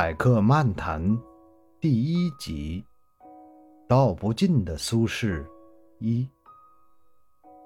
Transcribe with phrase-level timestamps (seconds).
[0.00, 1.18] 海客漫谈
[1.80, 2.84] 第一集：
[3.88, 5.44] 道不尽的苏轼
[5.98, 6.24] 一。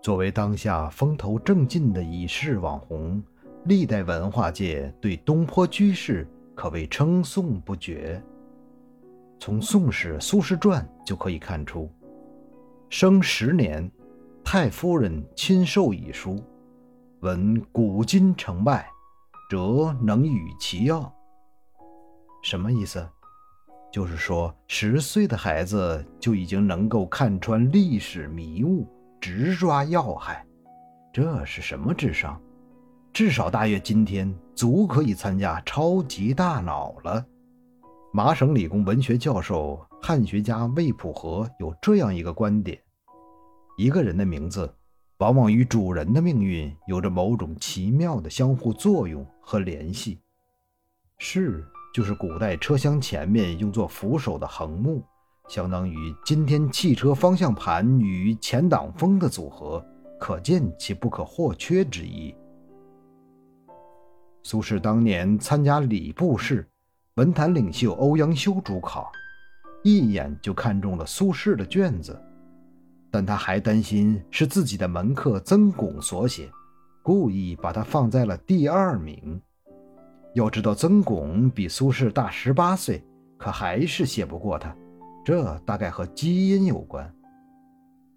[0.00, 3.20] 作为当下风头正劲的已逝网红，
[3.64, 6.24] 历代文化界对东坡居士
[6.54, 8.22] 可谓称颂不绝。
[9.40, 11.90] 从《宋史·苏轼传》就可以看出，
[12.90, 13.90] 生十年，
[14.44, 16.40] 太夫人亲授以书，
[17.22, 18.88] 闻古今成败，
[19.50, 21.12] 则能与其要。
[22.42, 23.06] 什么意思？
[23.92, 28.86] 就是说，十岁的孩子就已经能够看穿历史迷雾，
[29.20, 30.46] 直抓要害。
[31.12, 32.40] 这是什么智商？
[33.12, 37.26] 至少大约今天足可以参加超级大脑了。
[38.12, 42.80] 麻省理工文学教授、汉学家魏普和有这样一个观点：
[43.76, 44.72] 一个人的名字，
[45.18, 50.20] 往往与主人的命运有着某种奇妙的相互作用和联系。
[51.18, 51.66] 是。
[51.92, 55.02] 就是古代车厢前面用作扶手的横木，
[55.48, 59.84] 相当于今天汽车方向盘与前挡风的组合，
[60.18, 62.34] 可见其不可或缺之意。
[64.42, 66.66] 苏轼当年参加礼部试，
[67.16, 69.10] 文坛领袖欧阳修主考，
[69.82, 72.18] 一眼就看中了苏轼的卷子，
[73.10, 76.48] 但他还担心是自己的门客曾巩所写，
[77.02, 79.42] 故意把他放在了第二名。
[80.34, 83.04] 要知道，曾巩比苏轼大十八岁，
[83.36, 84.74] 可还是写不过他。
[85.24, 87.12] 这大概和基因有关。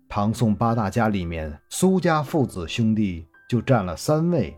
[0.08, 4.56] 唐宋八大家里面，苏家父子兄弟就占了三位。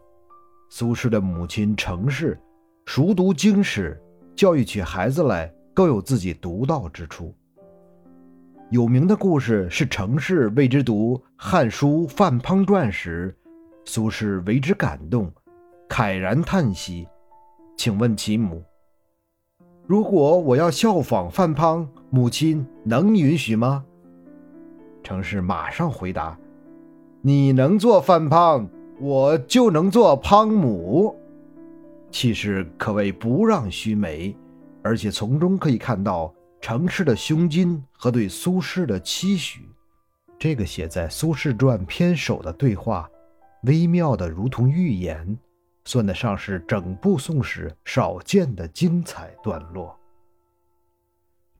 [0.69, 2.37] 苏轼的母亲程氏，
[2.85, 3.97] 熟读经史，
[4.35, 7.33] 教育起孩子来更有自己独到之处。
[8.69, 13.33] 有名的故事是程氏为之读《汉书·范滂传》时，
[13.85, 15.31] 苏轼为之感动，
[15.87, 17.07] 慨然叹息。
[17.77, 18.63] 请问其母
[19.85, 23.85] ：“如果我要效仿范滂，母亲能允许吗？”
[25.03, 26.37] 程氏马上回答
[27.21, 28.67] ：“你能做范滂，
[28.99, 31.15] 我就能做滂母。”
[32.09, 34.35] 气势可谓不让须眉，
[34.81, 39.61] 而且从中可以看到程氏的胸襟和对苏轼的期许。
[40.39, 43.09] 这个写在《苏轼传》篇首的对话，
[43.63, 45.37] 微妙的如同预言。
[45.85, 49.95] 算得上是整部《宋史》少见的精彩段落。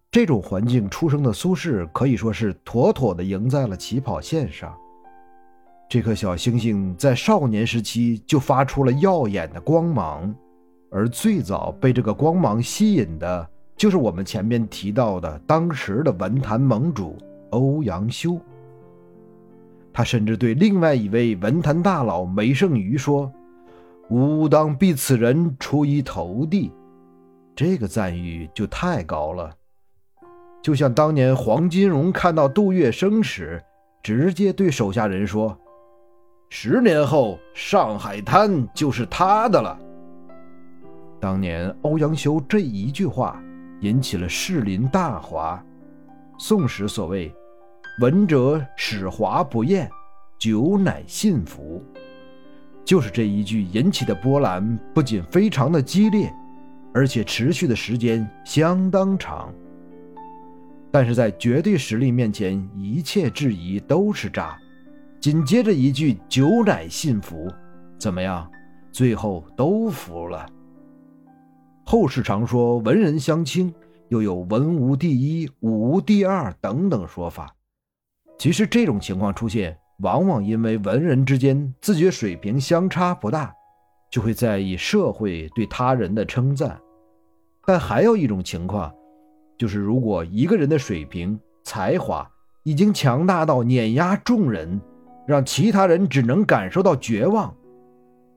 [0.10, 4.76] 这种环境出生的苏轼，可以说是妥妥的赢在了起跑线上。
[5.88, 10.34] 这颗小星星在少年时期就发出了耀眼的光芒，
[10.90, 17.16] 而最早被这个光芒吸引的，就是我们前面提到的当时的文坛盟主
[17.52, 18.40] 欧阳修。
[19.94, 23.32] 他甚至对另外一位文坛大佬梅圣俞说。
[24.10, 26.72] 吾当避此人出一头地，
[27.56, 29.52] 这个赞誉就太高了。
[30.62, 33.64] 就像当年黄金荣看到杜月笙时，
[34.04, 35.58] 直接对手下人说
[36.50, 39.80] ：“十年后上海滩就是他的了。”
[41.20, 43.42] 当年欧阳修这一句话
[43.82, 45.64] 引起了士林大哗。
[46.38, 47.34] 宋史所谓
[48.02, 49.90] “闻者始华不厌，
[50.38, 51.84] 久乃信服”。
[52.86, 56.32] 就是这一句引起的波澜，不仅非常的激烈，
[56.94, 59.52] 而且持续的时间相当长。
[60.92, 64.56] 但是在绝对实力面前，一切质疑都是渣。
[65.20, 67.52] 紧接着一句“酒乃信服”，
[67.98, 68.48] 怎么样？
[68.92, 70.46] 最后都服了。
[71.84, 73.74] 后世常说文人相轻，
[74.10, 77.54] 又有文无第一，武无第二等等说法。
[78.38, 79.76] 其实这种情况出现。
[80.00, 83.54] 往往因为文人之间自觉水平相差不大，
[84.12, 86.80] 就会在意社会对他人的称赞。
[87.66, 88.94] 但还有一种情况，
[89.58, 92.30] 就是如果一个人的水平、才华
[92.64, 94.80] 已经强大到碾压众人，
[95.26, 97.56] 让其他人只能感受到绝望，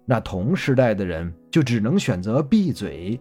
[0.07, 3.21] 那同时代的人就只能选择闭嘴，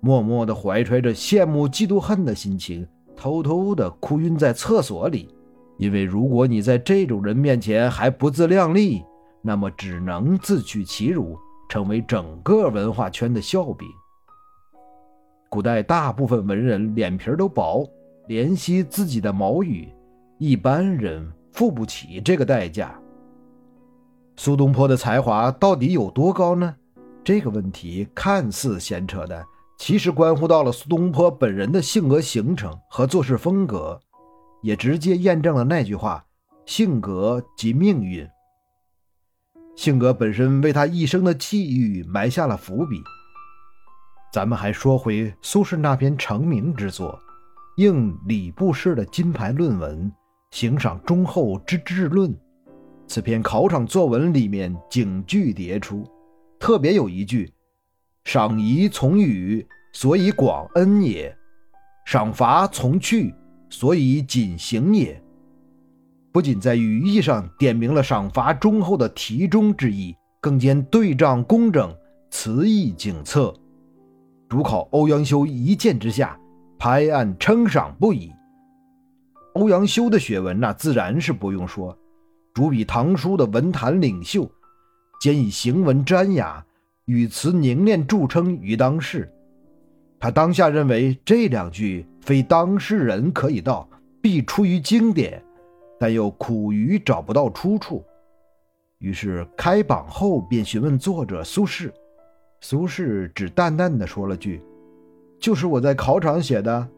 [0.00, 5.28] 默默地怀揣着羡慕、嫉妒、恨的心情，偷偷地哭晕在厕所里。
[5.76, 9.04] 因为如果你在这种人面前还不自量力，
[9.42, 11.36] 那么只能自取其辱，
[11.68, 13.88] 成为整个文化圈的笑柄。
[15.50, 17.88] 古代大部分文人脸皮都薄，
[18.28, 19.88] 怜惜自己的毛羽，
[20.38, 22.98] 一般人付不起这个代价。
[24.36, 26.74] 苏东坡的才华到底有多高呢？
[27.22, 29.44] 这个问题看似闲扯的，
[29.78, 34.00] 其实关乎到了苏东坡本人的性格形成和做事风格。
[34.64, 36.24] 也直接验证了那句话
[36.64, 38.26] ：“性格即命运。”
[39.76, 43.02] 性格本身为他一生的际遇埋下了伏笔。
[44.32, 47.20] 咱们还说回苏轼那篇成名之作，
[47.76, 50.10] 应礼部氏的金牌论文
[50.50, 52.30] 《行赏忠厚之治论》。
[53.06, 56.10] 此篇考场作文里面警句迭出，
[56.58, 57.52] 特别有一句
[58.24, 61.30] ：“赏仪从予，所以广恩也；
[62.06, 63.34] 赏罚从去，
[63.74, 65.20] 所以谨行也。”
[66.30, 71.92] 不仅在语义上点明了赏罚忠厚的题中之意，更兼对仗工整，
[72.30, 73.52] 词意景策。
[74.48, 76.38] 主考欧阳修一见之下，
[76.78, 78.30] 拍案称赏不已。
[79.54, 81.96] 欧阳修的学文那自然是不用说。
[82.52, 84.48] 主笔唐书的文坛领袖，
[85.20, 86.64] 兼以行文瞻雅、
[87.06, 89.28] 语词凝练著称于当世。
[90.24, 93.86] 他当下认为这两句非当事人可以道，
[94.22, 95.44] 必出于经典，
[96.00, 98.02] 但又苦于找不到出处。
[99.00, 101.92] 于是开榜后便询问作者苏轼，
[102.62, 104.62] 苏轼只淡淡的说了句
[105.38, 106.88] ：“就是我在考场写的，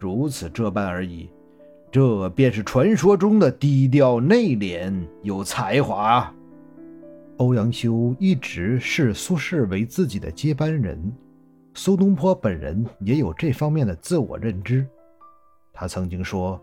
[0.00, 1.30] 如此这般而已。”
[1.92, 4.92] 这便是传说中的低调内敛、
[5.22, 6.34] 有才华。
[7.36, 11.00] 欧阳修一直视苏轼为自己的接班人，
[11.74, 14.86] 苏东坡本人也有这方面的自我认知。
[15.72, 16.60] 他曾经说：“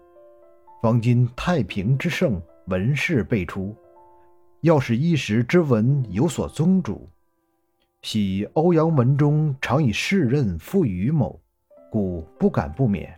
[0.82, 3.76] 方今太平之盛，文士辈出，
[4.62, 7.10] 要使一时之文有所宗主，
[8.04, 11.40] 喜欧阳文中常以世任赋于某，
[11.92, 13.10] 故不敢不勉。”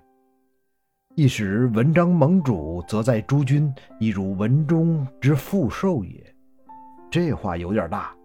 [1.15, 6.35] 一时文章盟主，则在诸君，亦如文中之富寿也。
[7.11, 8.15] 这话有点大，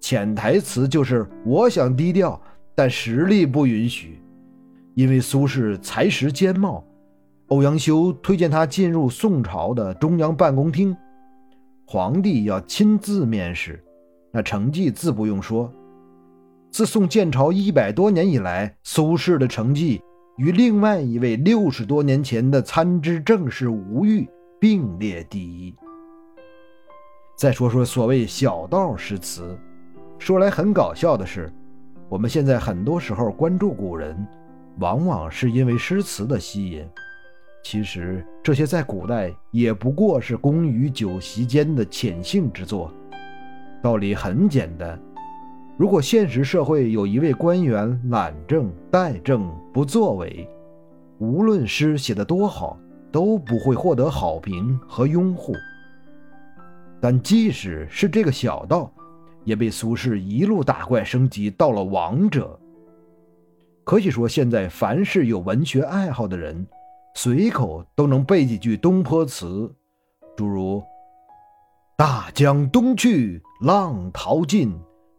[0.00, 2.40] 潜台词就是我想低调，
[2.76, 4.22] 但实力不允许。
[4.94, 6.84] 因为苏轼才识兼茂，
[7.48, 10.96] 欧阳修推荐他进入宋朝的中央办公厅，
[11.86, 13.82] 皇帝要亲自面试，
[14.32, 15.72] 那成绩自不用说。
[16.70, 20.00] 自宋建朝一百多年以来，苏轼的成绩。
[20.36, 24.28] 与另外一位六十多年前的参知政事吴玉
[24.60, 25.74] 并列第一。
[27.38, 29.58] 再说说所谓小道诗词，
[30.18, 31.50] 说来很搞笑的是，
[32.08, 34.16] 我们现在很多时候关注古人，
[34.78, 36.86] 往往是因为诗词的吸引。
[37.64, 42.92] 其实这些在古代也不过是工于酒席间的浅兴之作。
[43.82, 44.96] 道理很简单。
[45.76, 50.48] 如果现实社会有一位官员懒政怠政不作为，
[51.18, 52.78] 无论诗写得多好，
[53.10, 55.52] 都不会获得好评和拥护。
[57.00, 58.90] 但即使是这个小道，
[59.46, 62.60] 也被苏轼一路打怪升级到了王者。
[63.84, 66.66] 可以说，现在凡是有文学爱好的人，
[67.14, 69.74] 随口都能背几句东坡词，
[70.36, 70.82] 诸如
[71.96, 74.78] “大江东去，浪淘尽”。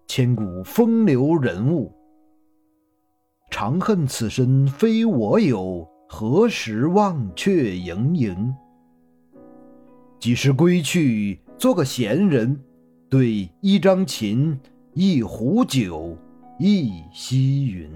[0.10, 1.94] 千古风流人物，
[3.52, 8.56] 长恨此身非我有，何时忘却营营？
[10.18, 12.58] 几时归去，做个闲人，
[13.10, 14.60] 对一张琴，
[14.92, 16.18] 一壶酒，
[16.60, 17.90] 一溪云。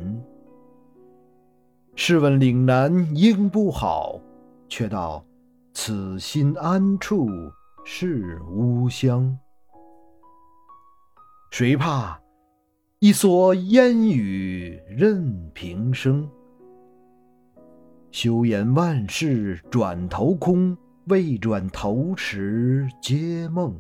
[1.98, 4.22] 试问岭南应不好，
[4.70, 5.22] 却道
[5.74, 7.28] 此心安处
[7.84, 9.38] 是吾乡。
[11.52, 12.18] 谁怕？
[13.00, 16.30] 一蓑烟雨任平生。
[18.12, 23.78] 休言万事转头空，未转头时皆梦。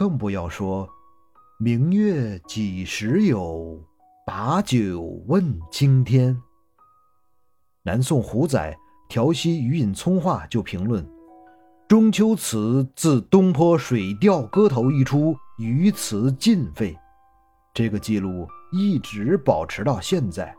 [0.00, 0.88] 更不要说
[1.58, 3.78] 明月几时有，
[4.26, 6.40] 把酒问青天。
[7.82, 8.74] 南宋胡载
[9.12, 11.06] 《调息余隐聪话》就评论
[11.86, 16.96] ：“中秋词自东坡《水调歌头》一出。”于词尽废，
[17.74, 20.56] 这个记录一直保持到现在。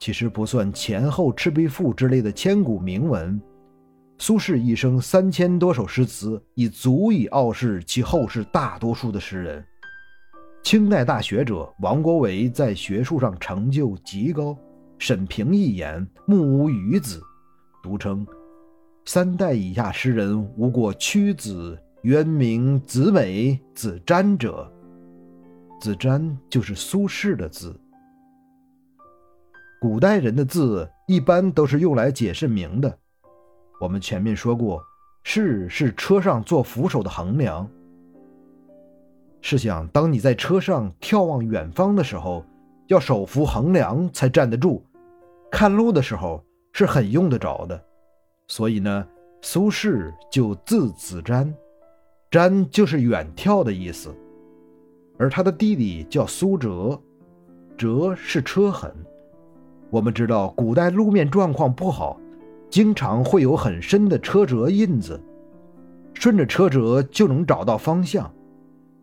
[0.00, 3.38] 其实不算前后《赤壁赋》之类的千古名文，
[4.18, 9.64] 苏轼一生三千多首诗词，已足以傲视其后世大多数的诗人。
[10.62, 14.56] 清代大学者王国维在学术上成就极高，
[14.98, 17.20] 沈评一言，目无余子，
[17.82, 18.26] 独称
[19.04, 21.78] 三代以下诗人无过屈子。
[22.02, 24.70] 渊明子美、子瞻者，
[25.80, 27.78] 子瞻就是苏轼的字。
[29.80, 32.98] 古代人的字一般都是用来解释名的。
[33.78, 34.82] 我们前面说过，
[35.24, 37.68] 轼是车上做扶手的横梁。
[39.42, 42.44] 试想，当你在车上眺望远方的时候，
[42.86, 44.82] 要手扶横梁才站得住；
[45.50, 46.42] 看路的时候
[46.72, 47.80] 是很用得着的。
[48.48, 49.06] 所以呢，
[49.42, 51.52] 苏轼就字子瞻。
[52.30, 54.12] 瞻就是远眺的意思，
[55.16, 57.00] 而他的弟弟叫苏辙，
[57.76, 58.92] 辙是车痕。
[59.90, 62.20] 我们知道古代路面状况不好，
[62.68, 65.20] 经常会有很深的车辙印子，
[66.14, 68.30] 顺着车辙就能找到方向，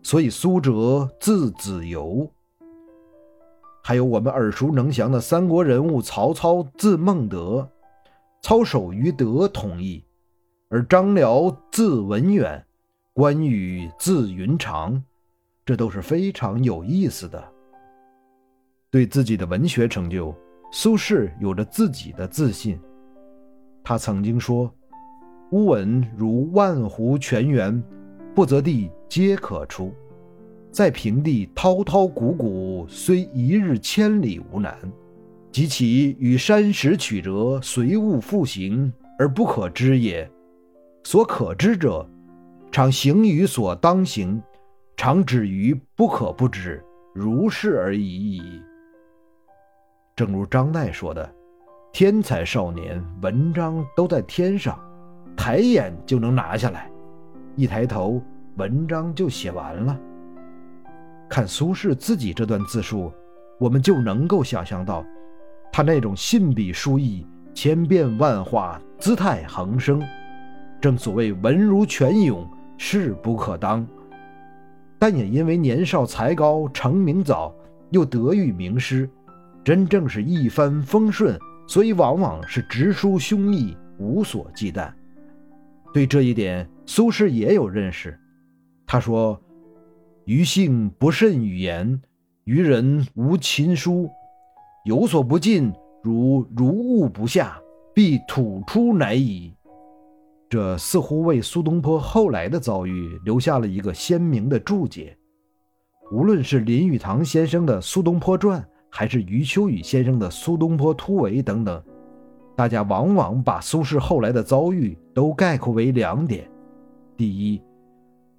[0.02, 2.30] 所以苏辙字子由。
[3.82, 7.68] 还有我们耳熟能详的三国人物曹操字孟德，
[8.42, 10.04] 操守于德统一，
[10.70, 12.66] 而张辽字文远，
[13.14, 15.04] 关羽字云长，
[15.66, 17.44] 这都是非常有意思的。
[18.90, 20.34] 对自己的文学成就，
[20.72, 22.80] 苏轼有着自己的自信。
[23.84, 24.74] 他曾经说
[25.52, 27.84] ：“乌文如万湖泉源，
[28.34, 29.94] 不择地皆可出。”
[30.72, 34.74] 在平地滔滔汩汩，虽一日千里无难；
[35.52, 40.28] 及其与山石曲折，随物复行而不可知也。
[41.04, 42.10] 所可知者，
[42.72, 44.42] 常行于所当行，
[44.98, 48.42] 常止于不可不知，如是而已矣。
[50.16, 51.32] 正如张岱说的
[51.94, 54.80] ：“天才少年，文章都在天上，
[55.38, 56.90] 抬眼就能拿下来，
[57.56, 58.20] 一抬头，
[58.56, 59.96] 文章就写完了。”
[61.30, 63.14] 看苏轼自己这段自述，
[63.60, 65.06] 我们就能够想象到，
[65.72, 70.02] 他那种信笔书意、千变万化、姿态横生。
[70.82, 72.44] 正所谓文如泉涌，
[72.76, 73.86] 势不可当。
[74.98, 77.54] 但也因为年少才高、成名早，
[77.92, 79.08] 又得遇名师，
[79.64, 84.92] 真正是一帆风顺，所以往往是直抒胸臆，无所忌惮。
[85.94, 88.20] 对这一点，苏轼也有认识。
[88.86, 89.40] 他说。
[90.26, 92.02] 余性不甚语言，
[92.46, 94.10] 于人无亲疏，
[94.86, 97.60] 有所不尽，如如物不下，
[97.94, 99.54] 必吐出乃矣。
[100.50, 105.14] 这似乎为苏东坡后来的遭遇留下了一个鲜明的注解。
[106.14, 108.62] 无论是林语堂先生的《苏东坡传》，
[108.96, 111.84] 还是余秋雨先生的《苏东坡突围》等等，
[112.56, 116.48] 大家往往把苏轼后来的遭遇都概括为两点：
[117.18, 117.60] 第一，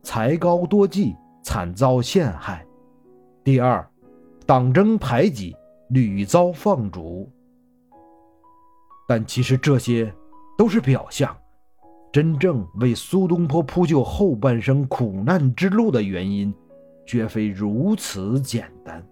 [0.04, 1.16] 才高多技。
[1.42, 2.64] 惨遭陷害，
[3.42, 3.86] 第二，
[4.46, 5.54] 党争排挤，
[5.90, 7.30] 屡遭放逐。
[9.06, 10.10] 但其实这些
[10.56, 11.36] 都是表象，
[12.10, 16.54] 真正为苏东坡铺就后半生苦难之路的原因，
[17.04, 19.04] 绝非如此简单。